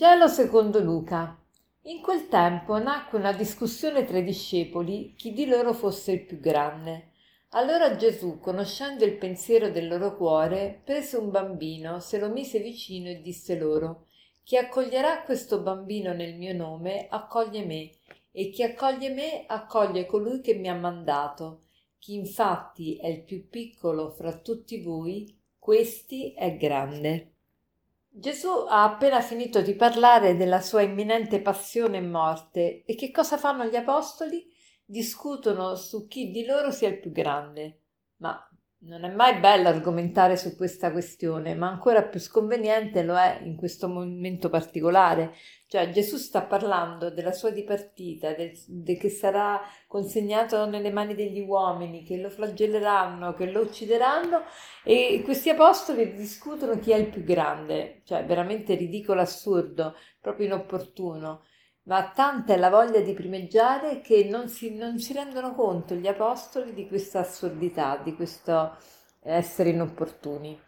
Vangelo 0.00 0.28
secondo 0.28 0.80
Luca. 0.80 1.38
In 1.82 2.00
quel 2.00 2.28
tempo 2.28 2.78
nacque 2.78 3.18
una 3.18 3.34
discussione 3.34 4.06
tra 4.06 4.16
i 4.16 4.24
discepoli 4.24 5.12
chi 5.14 5.34
di 5.34 5.44
loro 5.44 5.74
fosse 5.74 6.12
il 6.12 6.24
più 6.24 6.40
grande. 6.40 7.10
Allora 7.50 7.94
Gesù, 7.96 8.38
conoscendo 8.38 9.04
il 9.04 9.18
pensiero 9.18 9.68
del 9.68 9.88
loro 9.88 10.16
cuore, 10.16 10.80
prese 10.86 11.18
un 11.18 11.30
bambino, 11.30 12.00
se 12.00 12.18
lo 12.18 12.30
mise 12.30 12.60
vicino 12.60 13.10
e 13.10 13.20
disse 13.20 13.58
loro 13.58 14.06
Chi 14.42 14.56
accoglierà 14.56 15.20
questo 15.20 15.60
bambino 15.60 16.14
nel 16.14 16.34
mio 16.34 16.54
nome, 16.54 17.06
accoglie 17.10 17.66
me, 17.66 17.90
e 18.32 18.48
chi 18.48 18.62
accoglie 18.62 19.10
me, 19.10 19.44
accoglie 19.46 20.06
colui 20.06 20.40
che 20.40 20.54
mi 20.54 20.70
ha 20.70 20.74
mandato. 20.74 21.64
Chi 21.98 22.14
infatti 22.14 22.96
è 22.96 23.08
il 23.08 23.22
più 23.22 23.50
piccolo 23.50 24.12
fra 24.12 24.32
tutti 24.38 24.80
voi, 24.80 25.38
questi 25.58 26.32
è 26.32 26.56
grande. 26.56 27.34
Gesù 28.12 28.48
ha 28.68 28.82
appena 28.82 29.20
finito 29.20 29.62
di 29.62 29.76
parlare 29.76 30.36
della 30.36 30.60
sua 30.60 30.82
imminente 30.82 31.40
passione 31.40 31.98
e 31.98 32.00
morte 32.00 32.84
e 32.84 32.96
che 32.96 33.12
cosa 33.12 33.38
fanno 33.38 33.64
gli 33.66 33.76
apostoli? 33.76 34.52
Discutono 34.84 35.76
su 35.76 36.08
chi 36.08 36.32
di 36.32 36.44
loro 36.44 36.72
sia 36.72 36.88
il 36.88 36.98
più 36.98 37.12
grande. 37.12 37.82
Ma 38.16 38.36
non 38.82 39.04
è 39.04 39.10
mai 39.10 39.38
bello 39.40 39.68
argomentare 39.68 40.38
su 40.38 40.56
questa 40.56 40.90
questione, 40.90 41.54
ma 41.54 41.68
ancora 41.68 42.02
più 42.02 42.18
sconveniente 42.18 43.02
lo 43.02 43.14
è 43.14 43.40
in 43.42 43.56
questo 43.56 43.88
momento 43.88 44.48
particolare. 44.48 45.34
Cioè 45.66 45.90
Gesù 45.90 46.16
sta 46.16 46.42
parlando 46.42 47.10
della 47.10 47.32
sua 47.32 47.50
dipartita, 47.50 48.32
del, 48.32 48.52
de 48.66 48.96
che 48.96 49.10
sarà 49.10 49.60
consegnato 49.86 50.64
nelle 50.66 50.90
mani 50.90 51.14
degli 51.14 51.40
uomini, 51.40 52.04
che 52.04 52.16
lo 52.16 52.30
flagelleranno, 52.30 53.34
che 53.34 53.50
lo 53.50 53.60
uccideranno 53.60 54.44
e 54.82 55.20
questi 55.24 55.50
apostoli 55.50 56.14
discutono 56.14 56.78
chi 56.78 56.92
è 56.92 56.96
il 56.96 57.08
più 57.08 57.22
grande. 57.22 58.00
Cioè 58.04 58.24
veramente 58.24 58.74
ridicolo, 58.76 59.20
assurdo, 59.20 59.94
proprio 60.20 60.46
inopportuno 60.46 61.42
ma 61.84 62.10
tanta 62.14 62.54
è 62.54 62.56
la 62.56 62.70
voglia 62.70 63.00
di 63.00 63.12
primeggiare 63.14 64.00
che 64.00 64.24
non 64.24 64.48
si, 64.48 64.74
non 64.76 64.98
si 64.98 65.12
rendono 65.12 65.54
conto 65.54 65.94
gli 65.94 66.06
apostoli 66.06 66.74
di 66.74 66.86
questa 66.86 67.20
assurdità, 67.20 68.00
di 68.02 68.14
questo 68.14 68.76
essere 69.22 69.70
inopportuni. 69.70 70.58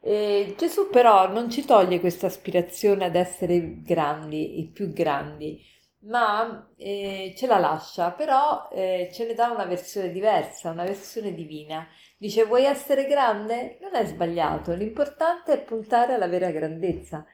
E 0.00 0.54
Gesù 0.58 0.90
però 0.90 1.28
non 1.32 1.50
ci 1.50 1.64
toglie 1.64 2.00
questa 2.00 2.26
aspirazione 2.26 3.06
ad 3.06 3.14
essere 3.16 3.80
grandi, 3.82 4.60
i 4.60 4.70
più 4.70 4.92
grandi, 4.92 5.60
ma 6.06 6.70
eh, 6.76 7.32
ce 7.36 7.46
la 7.46 7.58
lascia, 7.58 8.10
però 8.12 8.68
eh, 8.70 9.10
ce 9.12 9.26
ne 9.26 9.34
dà 9.34 9.48
una 9.50 9.64
versione 9.64 10.10
diversa, 10.10 10.70
una 10.70 10.84
versione 10.84 11.32
divina. 11.34 11.86
Dice 12.18 12.44
vuoi 12.44 12.64
essere 12.64 13.06
grande? 13.06 13.78
Non 13.80 13.94
è 13.94 14.04
sbagliato, 14.04 14.74
l'importante 14.74 15.52
è 15.54 15.62
puntare 15.64 16.14
alla 16.14 16.28
vera 16.28 16.50
grandezza. 16.50 17.24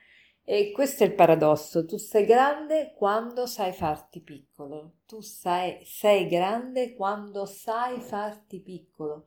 E 0.45 0.73
questo 0.73 1.05
è 1.05 1.07
il 1.07 1.15
paradosso, 1.15 1.85
tu 1.85 1.97
sei 1.97 2.25
grande 2.25 2.93
quando 2.97 3.47
sai 3.47 3.73
farti 3.73 4.21
piccolo, 4.21 4.95
tu 5.07 5.21
sai, 5.21 5.79
sei 5.85 6.27
grande 6.27 6.95
quando 6.95 7.47
sai 7.47 8.01
farti 8.01 8.61
piccolo. 8.61 9.27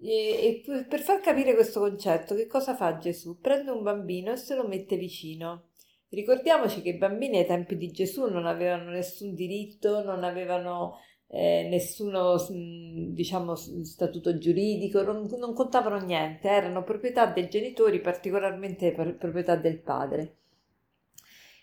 E, 0.00 0.62
e 0.66 0.84
per 0.88 1.00
far 1.00 1.20
capire 1.20 1.54
questo 1.54 1.80
concetto, 1.80 2.34
che 2.34 2.46
cosa 2.46 2.74
fa 2.74 2.96
Gesù? 2.96 3.38
Prende 3.40 3.70
un 3.70 3.82
bambino 3.82 4.32
e 4.32 4.36
se 4.36 4.54
lo 4.54 4.66
mette 4.66 4.96
vicino. 4.96 5.70
Ricordiamoci 6.08 6.80
che 6.80 6.90
i 6.90 6.96
bambini 6.96 7.38
ai 7.38 7.46
tempi 7.46 7.76
di 7.76 7.90
Gesù 7.90 8.26
non 8.26 8.46
avevano 8.46 8.90
nessun 8.90 9.34
diritto, 9.34 10.02
non 10.02 10.24
avevano 10.24 11.00
eh, 11.30 11.66
nessuno 11.70 12.36
diciamo 12.50 13.54
statuto 13.54 14.38
giuridico, 14.38 15.02
non, 15.02 15.28
non, 15.38 15.52
contavano 15.52 15.98
niente, 16.04 16.48
erano 16.48 16.82
proprietà 16.82 17.26
dei 17.26 17.48
genitori, 17.48 18.00
particolarmente 18.00 18.92
proprietà 18.92 19.56
del 19.56 19.78
padre. 19.78 20.36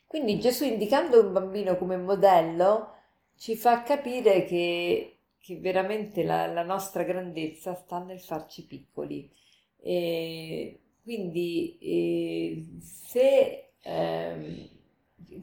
Quindi 0.06 0.40
Gesù 0.40 0.66
indicando 0.66 1.26
un 1.26 1.34
bambino 1.34 1.78
come 1.78 1.98
modello 1.98 2.94
ci 3.38 3.56
fa 3.56 3.82
capire 3.82 4.46
che, 4.46 5.18
che 5.40 5.58
veramente 5.58 6.24
la, 6.24 6.46
la, 6.48 6.64
nostra 6.64 7.04
grandezza 7.04 7.74
sta 7.74 8.00
nel 8.00 8.20
farci 8.20 8.66
piccoli. 8.66 9.30
E 9.82 10.80
quindi 11.04 11.78
eh, 11.80 12.66
se 12.80 13.72
eh, 13.82 14.70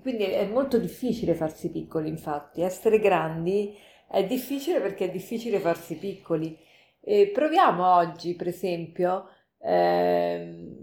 quindi 0.00 0.24
è 0.24 0.46
molto 0.46 0.78
difficile 0.78 1.34
farsi 1.34 1.70
piccoli, 1.70 2.08
infatti, 2.08 2.62
essere 2.62 2.98
grandi 2.98 3.76
è 4.12 4.26
difficile 4.26 4.78
perché 4.80 5.06
è 5.06 5.10
difficile 5.10 5.58
farsi 5.58 5.96
piccoli. 5.96 6.58
E 7.00 7.30
proviamo 7.32 7.94
oggi, 7.94 8.34
per 8.34 8.48
esempio, 8.48 9.26
eh, 9.58 10.76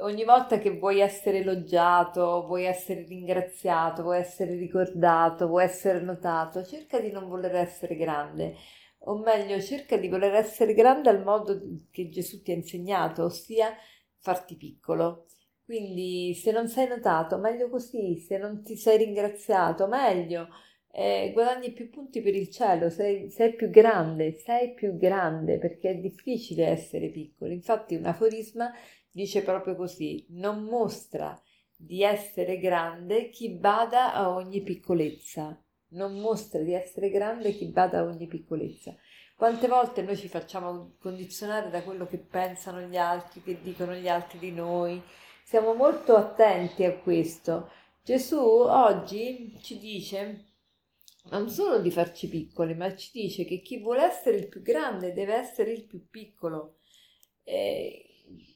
ogni 0.00 0.24
volta 0.24 0.58
che 0.58 0.78
vuoi 0.78 1.00
essere 1.00 1.38
elogiato, 1.38 2.46
vuoi 2.46 2.64
essere 2.66 3.04
ringraziato, 3.04 4.02
vuoi 4.02 4.18
essere 4.18 4.54
ricordato, 4.54 5.48
vuoi 5.48 5.64
essere 5.64 6.00
notato, 6.00 6.64
cerca 6.64 7.00
di 7.00 7.10
non 7.10 7.28
voler 7.28 7.56
essere 7.56 7.96
grande, 7.96 8.54
o 9.00 9.18
meglio, 9.18 9.60
cerca 9.60 9.96
di 9.96 10.08
voler 10.08 10.34
essere 10.34 10.72
grande 10.72 11.10
al 11.10 11.24
modo 11.24 11.60
che 11.90 12.08
Gesù 12.08 12.40
ti 12.42 12.52
ha 12.52 12.54
insegnato, 12.54 13.24
ossia 13.24 13.74
farti 14.18 14.56
piccolo. 14.56 15.26
Quindi 15.64 16.34
se 16.34 16.52
non 16.52 16.68
sei 16.68 16.86
notato, 16.88 17.38
meglio 17.38 17.68
così, 17.68 18.18
se 18.18 18.38
non 18.38 18.62
ti 18.62 18.76
sei 18.76 18.98
ringraziato, 18.98 19.86
meglio 19.88 20.48
eh, 20.92 21.30
guadagni 21.32 21.72
più 21.72 21.88
punti 21.88 22.20
per 22.20 22.34
il 22.34 22.50
cielo, 22.50 22.90
sei, 22.90 23.30
sei, 23.30 23.54
più 23.54 23.70
grande, 23.70 24.36
sei 24.38 24.72
più 24.74 24.96
grande 24.96 25.58
perché 25.58 25.90
è 25.90 25.94
difficile 25.96 26.66
essere 26.66 27.08
piccoli. 27.08 27.54
Infatti 27.54 27.94
un 27.94 28.06
aforisma 28.06 28.72
dice 29.10 29.42
proprio 29.42 29.76
così, 29.76 30.26
non 30.30 30.64
mostra 30.64 31.40
di 31.76 32.02
essere 32.02 32.58
grande 32.58 33.30
chi 33.30 33.50
bada 33.50 34.12
a 34.12 34.34
ogni 34.34 34.62
piccolezza, 34.62 35.58
non 35.90 36.18
mostra 36.18 36.60
di 36.60 36.74
essere 36.74 37.10
grande 37.10 37.52
chi 37.52 37.66
bada 37.66 38.00
a 38.00 38.04
ogni 38.04 38.26
piccolezza. 38.26 38.94
Quante 39.36 39.68
volte 39.68 40.02
noi 40.02 40.16
ci 40.16 40.28
facciamo 40.28 40.96
condizionare 41.00 41.70
da 41.70 41.82
quello 41.82 42.06
che 42.06 42.18
pensano 42.18 42.80
gli 42.82 42.96
altri, 42.96 43.42
che 43.42 43.62
dicono 43.62 43.94
gli 43.94 44.08
altri 44.08 44.38
di 44.38 44.52
noi, 44.52 45.00
siamo 45.42 45.72
molto 45.72 46.14
attenti 46.14 46.84
a 46.84 46.94
questo. 46.98 47.70
Gesù 48.02 48.38
oggi 48.38 49.58
ci 49.62 49.78
dice 49.78 50.49
non 51.30 51.48
solo 51.48 51.80
di 51.80 51.90
farci 51.90 52.28
piccoli, 52.28 52.74
ma 52.74 52.94
ci 52.94 53.10
dice 53.12 53.44
che 53.44 53.60
chi 53.60 53.78
vuole 53.78 54.02
essere 54.02 54.36
il 54.36 54.48
più 54.48 54.62
grande 54.62 55.12
deve 55.12 55.34
essere 55.34 55.72
il 55.72 55.84
più 55.84 56.08
piccolo. 56.08 56.76
E 57.42 58.04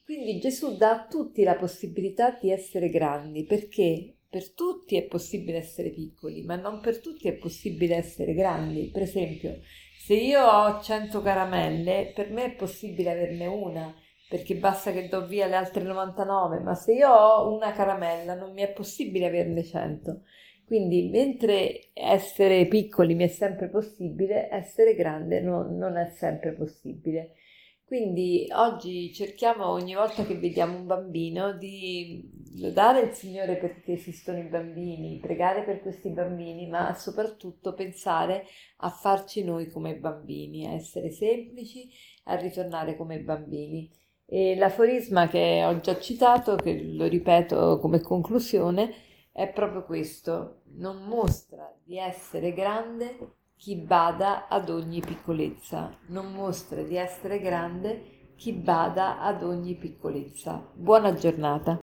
quindi 0.03 0.39
Gesù 0.39 0.77
dà 0.77 0.91
a 0.91 1.07
tutti 1.07 1.43
la 1.43 1.55
possibilità 1.55 2.37
di 2.39 2.51
essere 2.51 2.89
grandi 2.89 3.43
perché 3.43 4.17
per 4.29 4.51
tutti 4.51 4.97
è 4.97 5.03
possibile 5.03 5.57
essere 5.57 5.89
piccoli, 5.89 6.43
ma 6.43 6.55
non 6.55 6.81
per 6.81 6.99
tutti 6.99 7.27
è 7.27 7.33
possibile 7.33 7.95
essere 7.95 8.33
grandi. 8.33 8.89
Per 8.91 9.01
esempio, 9.01 9.59
se 10.05 10.13
io 10.13 10.45
ho 10.45 10.81
100 10.81 11.21
caramelle, 11.21 12.11
per 12.13 12.29
me 12.31 12.45
è 12.45 12.55
possibile 12.55 13.11
averne 13.11 13.45
una, 13.45 13.95
perché 14.27 14.55
basta 14.55 14.91
che 14.91 15.07
do 15.07 15.25
via 15.25 15.47
le 15.47 15.55
altre 15.55 15.83
99, 15.83 16.59
ma 16.59 16.75
se 16.75 16.93
io 16.93 17.09
ho 17.09 17.55
una 17.55 17.71
caramella 17.71 18.35
non 18.35 18.51
mi 18.51 18.61
è 18.61 18.73
possibile 18.73 19.27
averne 19.27 19.63
100. 19.63 20.21
Quindi 20.65 21.09
mentre 21.09 21.89
essere 21.93 22.65
piccoli 22.67 23.13
mi 23.13 23.25
è 23.25 23.27
sempre 23.27 23.69
possibile, 23.69 24.49
essere 24.51 24.95
grande 24.95 25.39
no, 25.39 25.63
non 25.63 25.95
è 25.95 26.09
sempre 26.09 26.53
possibile. 26.53 27.35
Quindi 27.85 28.47
oggi 28.51 29.13
cerchiamo 29.13 29.69
ogni 29.69 29.93
volta 29.93 30.25
che 30.25 30.35
vediamo 30.35 30.75
un 30.75 30.87
bambino 30.87 31.53
di 31.53 32.27
lodare 32.57 33.01
il 33.01 33.11
Signore 33.11 33.57
perché 33.57 33.93
esistono 33.93 34.39
i 34.39 34.47
bambini, 34.47 35.19
pregare 35.21 35.61
per 35.61 35.81
questi 35.81 36.09
bambini, 36.09 36.67
ma 36.67 36.95
soprattutto 36.95 37.75
pensare 37.75 38.45
a 38.77 38.89
farci 38.89 39.43
noi 39.43 39.69
come 39.69 39.95
bambini, 39.97 40.65
a 40.65 40.71
essere 40.71 41.11
semplici, 41.11 41.87
a 42.23 42.35
ritornare 42.35 42.95
come 42.95 43.19
bambini. 43.19 43.87
E 44.25 44.55
l'aforisma 44.55 45.27
che 45.27 45.63
ho 45.63 45.79
già 45.79 45.99
citato, 45.99 46.55
che 46.55 46.81
lo 46.85 47.05
ripeto 47.05 47.77
come 47.77 48.01
conclusione, 48.01 48.91
è 49.35 49.49
proprio 49.49 49.83
questo, 49.83 50.61
non 50.77 51.03
mostra 51.03 51.69
di 51.83 51.97
essere 51.97 52.53
grande 52.53 53.17
chi 53.57 53.75
bada 53.75 54.47
ad 54.47 54.69
ogni 54.69 55.01
piccolezza, 55.01 55.93
non 56.07 56.31
mostra 56.31 56.81
di 56.83 56.95
essere 56.95 57.41
grande 57.41 58.31
chi 58.37 58.53
bada 58.53 59.19
ad 59.19 59.43
ogni 59.43 59.75
piccolezza. 59.75 60.65
Buona 60.73 61.13
giornata. 61.15 61.84